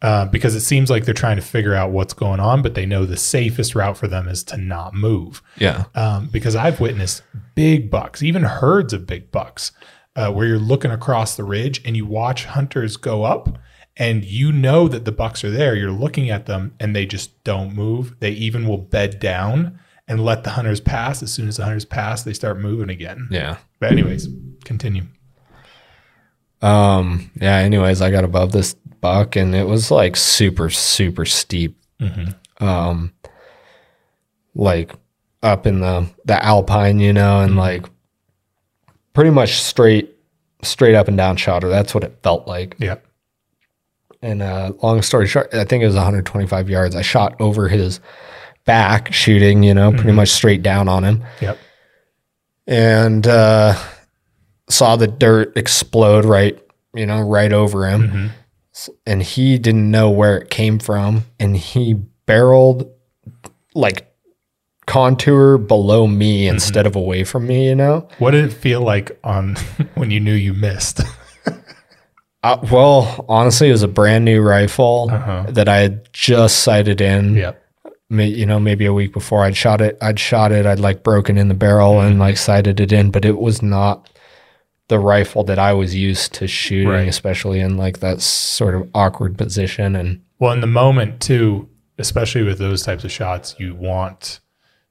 [0.00, 2.86] uh, because it seems like they're trying to figure out what's going on, but they
[2.86, 5.42] know the safest route for them is to not move.
[5.58, 5.86] yeah.
[5.96, 7.24] Um, because I've witnessed
[7.56, 9.72] big bucks, even herds of big bucks,
[10.14, 13.58] uh, where you're looking across the ridge and you watch hunters go up.
[13.96, 15.74] And you know that the bucks are there.
[15.74, 18.14] You're looking at them and they just don't move.
[18.20, 19.78] They even will bed down
[20.08, 21.22] and let the hunters pass.
[21.22, 23.28] As soon as the hunters pass, they start moving again.
[23.30, 23.58] Yeah.
[23.78, 24.28] But anyways,
[24.64, 25.04] continue.
[26.62, 31.76] Um, yeah, anyways, I got above this buck and it was like super, super steep.
[32.58, 33.12] Um,
[34.54, 34.92] like
[35.42, 37.86] up in the, the Alpine, you know, and like
[39.14, 40.14] pretty much straight,
[40.62, 41.68] straight up and down shotter.
[41.68, 42.76] That's what it felt like.
[42.78, 42.96] Yeah.
[44.22, 46.94] And uh, long story short, I think it was 125 yards.
[46.94, 48.00] I shot over his
[48.66, 51.24] back, shooting, you know, pretty much straight down on him.
[51.40, 51.58] Yep.
[52.66, 53.74] and uh,
[54.70, 56.58] saw the dirt explode right,
[56.94, 58.30] you know, right over him.
[58.74, 61.94] S- And he didn't know where it came from, and he
[62.26, 62.88] barreled
[63.74, 64.06] like
[64.86, 67.68] contour below me instead of away from me.
[67.68, 68.08] You know.
[68.18, 69.54] What did it feel like on
[69.94, 71.00] when you knew you missed?
[72.42, 75.44] Uh, well, honestly, it was a brand new rifle Uh-huh.
[75.50, 77.34] that I had just sighted in.
[77.34, 77.62] yep.
[78.08, 81.36] you know, maybe a week before I'd shot it, I'd shot it, I'd like broken
[81.36, 84.08] in the barrel and like sighted it in, but it was not
[84.90, 87.08] the rifle that I was used to shooting, Right.
[87.08, 89.96] especially in like that sort of awkward position.
[89.96, 94.40] And Well, in the moment too, especially with those types of shots, you want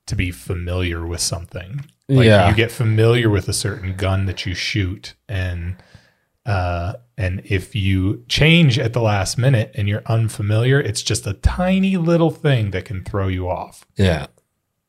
[0.08, 1.86] to be familiar with something.
[2.08, 2.50] Like Yeah.
[2.50, 5.76] you get familiar with a certain gun that you shoot and
[6.46, 11.34] uh and if you change at the last minute and you're unfamiliar, it's just a
[11.34, 13.86] tiny little thing that can throw you off.
[13.98, 14.28] yeah,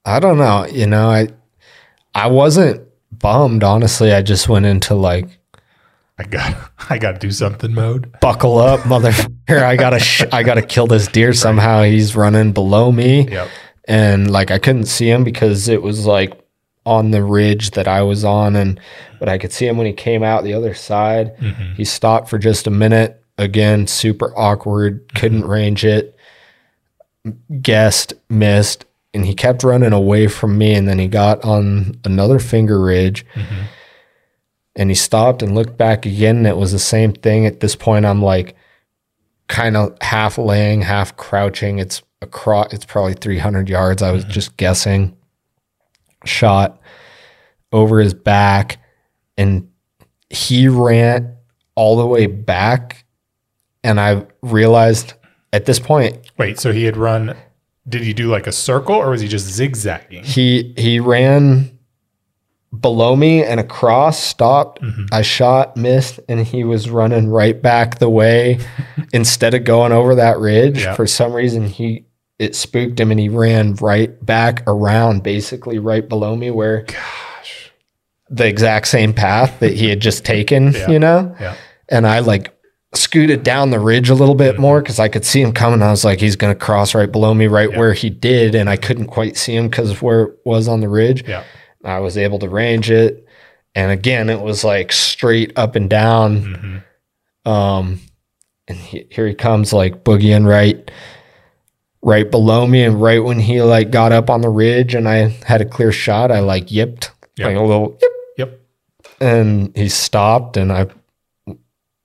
[0.05, 1.29] I don't know, you know, I,
[2.15, 4.13] I wasn't bummed, honestly.
[4.13, 5.29] I just went into like,
[6.19, 8.13] I got I got to do something mode.
[8.21, 9.63] buckle up, motherfucker.
[9.63, 11.83] I gotta, sh- I gotta kill this deer somehow.
[11.83, 13.29] He's running below me.
[13.29, 13.49] Yep.
[13.89, 16.39] and like I couldn't see him because it was like
[16.87, 18.79] on the ridge that I was on and
[19.19, 21.37] but I could see him when he came out the other side.
[21.39, 21.75] Mhm.
[21.77, 23.23] He stopped for just a minute.
[23.39, 26.15] Again, super awkward, couldn't range it.
[27.61, 32.39] Guessed, missed, and he kept running away from me and then he got on another
[32.39, 33.27] finger ridge.
[33.35, 33.65] Mhm.
[34.77, 37.45] And he stopped and looked back again and it was the same thing.
[37.47, 38.55] At this point I'm like
[39.49, 41.79] kind of half laying, half crouching.
[41.81, 44.01] It's across it's probably 300 yards.
[44.03, 45.17] I was just guessing.
[46.27, 46.79] shot
[47.73, 48.77] over his back
[49.39, 49.69] and
[50.29, 51.35] he ran
[51.75, 53.05] all the way back
[53.83, 55.15] and I realized
[55.53, 57.35] at this point Wait, so he had run.
[57.91, 60.25] Did he do like a circle or was he just zigzagging?
[60.25, 61.77] he he ran
[62.79, 65.07] below me and across stopped Mm-hmm.
[65.13, 68.61] i shot missed and he was running right back the way
[69.13, 70.95] instead of going over that ridge Yeah.
[70.95, 72.05] for some reason he
[72.39, 77.73] it spooked him and he ran right back around basically right below me where Gosh.
[78.31, 80.91] the exact same path that he had just taken Yeah.
[80.91, 81.57] you know Yeah.
[81.89, 82.55] and I like
[82.93, 84.63] scooted down the ridge a little bit Mm-hmm.
[84.63, 85.81] more because I could see him coming.
[85.83, 88.69] I was like, he's going to cross right below me, right where he did, and
[88.69, 91.27] I couldn't quite see him because of where it was on the ridge.
[91.27, 91.45] Yeah.
[91.85, 93.27] I was able to range it,
[93.75, 96.83] and again, it was like straight up and down.
[97.45, 98.01] hmm Um,
[98.69, 100.91] and he, here he comes, like boogieing right,
[102.03, 105.29] right below me, and right when he like got up on the ridge, and I
[105.47, 107.47] had a clear shot, I like yipped, Yeah.
[107.47, 108.61] like a little yip, Yep.
[109.21, 110.87] and he stopped and I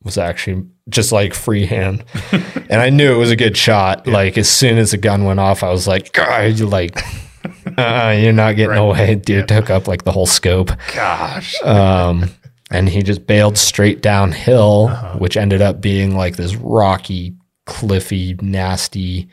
[0.06, 4.48] was actually just like freehand and I knew it was a good shot like as
[4.48, 7.02] soon as the gun went off I was like God you like
[7.78, 8.78] uh, you're not getting Right.
[8.78, 11.62] away dude took up like the whole scope Gosh.
[11.64, 12.30] um
[12.72, 15.18] and he just bailed straight downhill Uh-huh.
[15.18, 19.28] which ended up being like this rocky cliffy nasty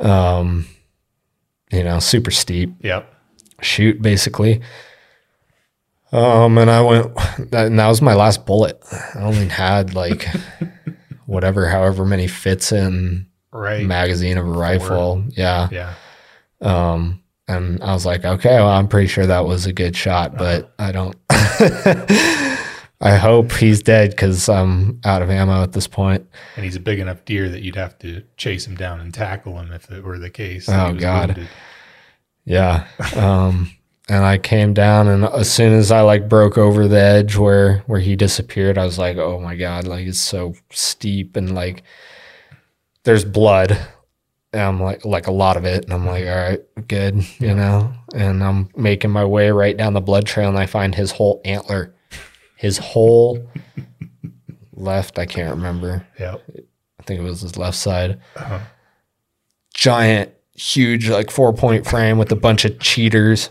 [0.00, 0.66] um
[1.72, 3.10] you know super steep Yep.
[3.62, 4.60] chute basically.
[6.12, 7.14] Um, and I went,
[7.52, 8.82] that, and that was my last bullet.
[9.14, 10.26] I only had like
[11.26, 13.84] whatever, however many fits in Right.
[13.84, 15.24] magazine of a rifle.
[15.30, 15.68] Yeah.
[15.72, 15.94] yeah.
[16.60, 20.36] Um, and I was like, okay, well, I'm pretty sure that was a good shot,
[20.36, 21.16] but I don't.
[23.02, 26.28] I hope he's dead because I'm out of ammo at this point.
[26.56, 29.58] And he's a big enough deer that you'd have to chase him down and tackle
[29.58, 30.68] him if it were the case.
[30.68, 31.28] Oh, God.
[31.30, 31.48] wounded.
[32.44, 32.86] Yeah.
[33.16, 33.70] Um,
[34.08, 37.78] and I came down, and as soon as I like broke over the edge where
[37.86, 41.82] where he disappeared, I was like, "Oh my god!" Like it's so steep, and like
[43.04, 43.78] there's blood.
[44.52, 47.54] And I'm like, like a lot of it, and I'm like, all right, good, you
[47.54, 47.92] know.
[48.14, 51.40] And I'm making my way right down the blood trail, and I find his whole
[51.44, 51.94] antler,
[52.56, 53.48] his whole
[54.72, 55.20] left.
[55.20, 56.04] I can't remember.
[56.18, 56.34] Yeah.
[56.98, 58.20] I think it was his left side.
[58.34, 58.58] Uh-huh.
[59.72, 63.50] Giant, huge, like four point frame with a bunch of cheaters.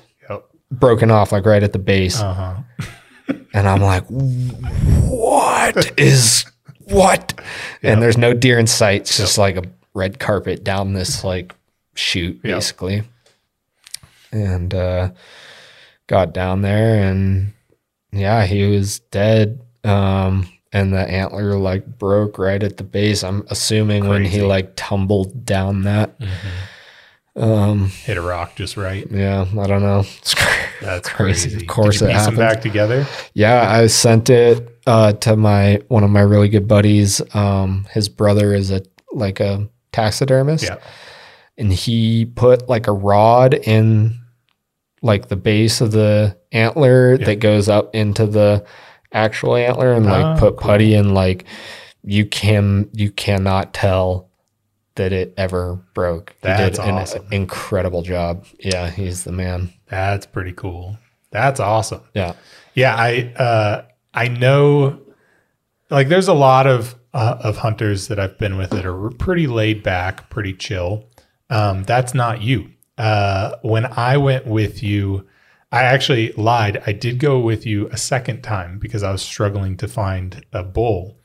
[0.72, 2.20] Broken off like right at the base.
[2.20, 3.34] Uh huh.
[3.54, 6.46] and I'm like, what is
[6.86, 7.40] what?
[7.84, 9.02] And there's no deer in sight.
[9.02, 11.56] It's just like a red carpet down this like
[11.96, 12.56] chute, Yep.
[12.58, 13.04] basically.
[14.32, 15.12] And uh
[16.08, 17.54] got down there and
[18.12, 19.60] yeah, he was dead.
[19.84, 23.24] Um and the antler like broke right at the base.
[23.24, 26.16] I'm assuming when he like tumbled down that.
[27.36, 29.08] Um Hit a rock just right.
[29.10, 30.00] yeah, I don't know.
[30.18, 30.36] It's
[30.82, 31.56] That's Crazy.
[31.56, 32.56] Of course Did you it piece them happens.
[32.56, 33.06] back together.
[33.34, 37.22] Yeah, I sent it uh, to my one of my really good buddies.
[37.36, 40.78] Um, his brother is a like a taxidermist, Yeah.
[41.58, 44.18] and he put like a rod in
[45.02, 47.26] like the base of the antler Yeah.
[47.26, 48.66] that goes up into the
[49.12, 51.14] actual antler, and like Oh, put putty in.
[51.14, 51.44] like
[52.04, 54.29] you can you cannot tell
[55.00, 56.36] that it ever broke.
[56.42, 57.26] That's he did an awesome.
[57.32, 58.46] incredible job.
[58.60, 59.74] Yeah, he's the man.
[59.88, 60.98] That's pretty cool.
[61.32, 62.02] That's awesome.
[62.14, 62.34] Yeah.
[62.74, 65.00] Yeah, I uh, I know.
[65.90, 69.48] Like, there's a lot of uh, of hunters that I've been with that are pretty
[69.48, 71.06] laid back, pretty chill.
[71.50, 72.72] Um, that's not you.
[72.98, 75.26] Uh, when I went with you,
[75.72, 76.84] I actually lied.
[76.86, 80.64] I did go with you a second time because I was struggling to find a
[80.64, 81.18] bull,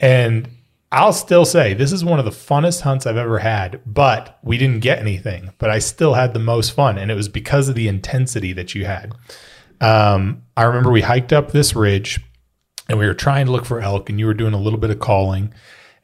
[0.00, 0.48] and
[0.92, 4.58] I'll still say this is one of the funnest hunts I've ever had, but we
[4.58, 5.50] didn't get anything.
[5.56, 8.74] But I still had the most fun, and it was because of the intensity that
[8.74, 9.14] you had.
[9.80, 12.20] Um, I remember we hiked up this ridge
[12.88, 14.90] and we were trying to look for elk, and you were doing a little bit
[14.90, 15.54] of calling.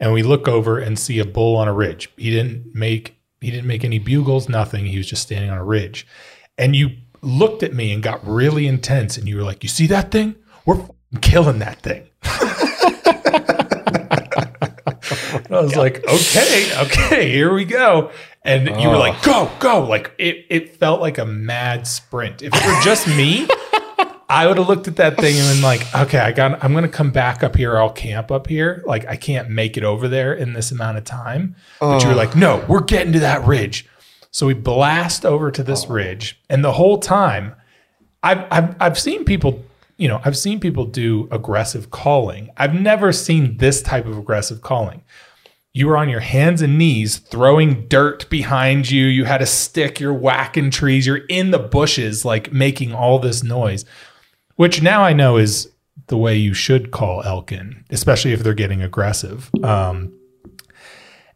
[0.01, 2.09] And we look over and see a bull on a ridge.
[2.17, 4.87] He didn't make he didn't make any bugles, nothing.
[4.87, 6.07] He was just standing on a ridge.
[6.57, 9.87] And you looked at me and got really intense, and you were like, "You see
[9.89, 10.35] that thing?
[10.65, 10.89] We're
[11.21, 12.08] killing that thing."
[15.49, 18.11] And I was like, okay, okay, here we go.
[18.43, 19.83] And you were like, go, go.
[19.85, 22.43] Like it, it felt like a mad sprint.
[22.43, 23.49] If it were just me,
[24.29, 26.89] I would have looked at that thing and been like, okay, I got I'm gonna
[26.89, 28.83] come back up here, I'll camp up here.
[28.87, 31.57] Like I can't make it over there in this amount of time.
[31.81, 33.87] But you were like, no, we're getting to that ridge.
[34.31, 35.95] So we blast over to this oh.
[35.95, 37.55] ridge, and the whole time
[38.23, 39.65] I've, I've I've seen people,
[39.97, 42.51] you know, I've seen people do aggressive calling.
[42.59, 45.03] I've never seen this type of aggressive calling.
[45.73, 49.07] You were on your hands and knees throwing dirt behind you.
[49.07, 53.43] You had a stick, you're whacking trees, you're in the bushes, like making all this
[53.45, 53.85] noise,
[54.57, 55.71] which now I know is
[56.07, 59.51] the way you should call elk in, especially if they're getting aggressive.
[59.63, 60.15] Um,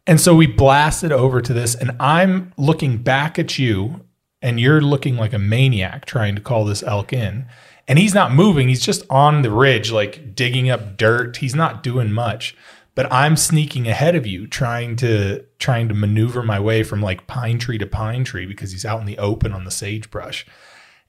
[0.05, 4.01] and so we blasted over to this, and I'm looking back at you,
[4.41, 7.45] and you're looking like a maniac trying to call this elk in.
[7.87, 11.37] And he's not moving, he's just on the ridge, like digging up dirt.
[11.37, 12.55] He's not doing much.
[12.95, 17.27] But I'm sneaking ahead of you, trying to trying to maneuver my way from like
[17.27, 20.45] pine tree to pine tree because he's out in the open on the sagebrush.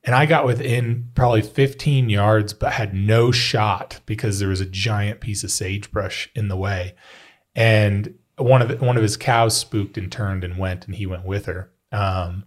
[0.05, 4.67] And I got within probably 15 yards, but had no shot because there was a
[4.67, 6.95] giant piece of sagebrush in the way.
[7.55, 11.07] And one of the, one of his cows spooked and turned and went, and he
[11.07, 11.71] went with her.
[11.91, 12.45] Um,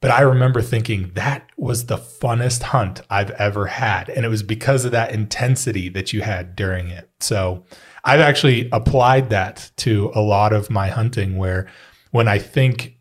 [0.00, 4.42] but I remember thinking that was the funnest hunt I've ever had, and it was
[4.42, 7.10] because of that intensity that you had during it.
[7.20, 7.64] So
[8.04, 11.68] I've actually applied that to a lot of my hunting, where
[12.10, 12.96] when I think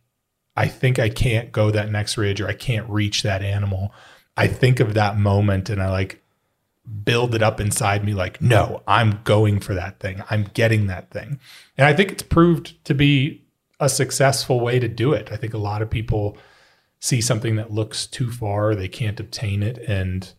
[0.56, 3.94] I think I can't go that next ridge or I can't reach that animal,
[4.36, 6.22] I think of that moment and I like
[7.04, 10.24] build it up inside me like, no, I'm going for that thing.
[10.30, 11.40] I'm getting that thing.
[11.78, 13.46] And I think it's proved to be
[13.80, 15.32] a successful way to do it.
[15.32, 16.38] I think a lot of people
[17.00, 20.34] see something that looks too far, they can't obtain it, and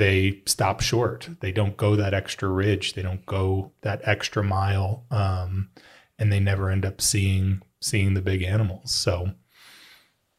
[0.00, 1.28] they stop short.
[1.40, 2.94] They don't go that extra ridge.
[2.94, 5.68] They don't go that extra mile, um,
[6.18, 8.92] and they never end up seeing seeing the big animals.
[8.92, 9.32] So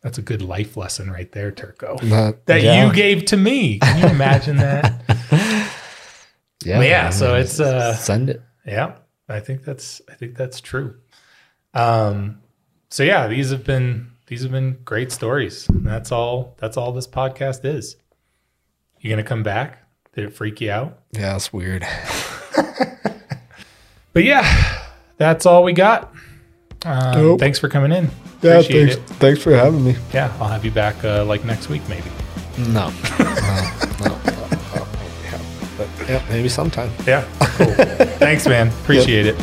[0.02, 1.98] that's a good life lesson right there, Turco.
[2.02, 2.88] That, That yeah.
[2.88, 3.78] you gave to me.
[3.78, 5.04] Can you imagine that?
[6.66, 8.42] yeah, But yeah, I so it's, uh, send it.
[8.66, 8.96] Yeah,
[9.30, 10.96] I think that's I think that's true.
[11.76, 12.42] Um,
[12.90, 15.70] so yeah, these have been these have been great stories.
[15.70, 16.56] And that's all.
[16.58, 17.98] That's all this podcast is.
[19.02, 19.80] You gonna come back?
[20.16, 21.00] Did it freak you out?
[21.12, 21.86] Yeah, it's weird.
[24.14, 24.82] But yeah,
[25.16, 26.14] that's all we got.
[26.84, 27.40] Um, Dope.
[27.40, 28.10] Thanks for coming in.
[28.42, 29.16] Yeah, Appreciate thanks, it.
[29.16, 29.96] thanks for having me.
[30.14, 32.10] Yeah, I'll have you back uh, like next week maybe.
[32.58, 32.90] No,
[33.20, 33.36] no, no,
[34.02, 34.88] no, no,
[35.24, 35.40] yeah.
[35.78, 36.92] But yeah, maybe sometime.
[37.08, 37.68] Yeah, cool.
[38.18, 38.68] Thanks, man.
[38.68, 39.36] Appreciate it.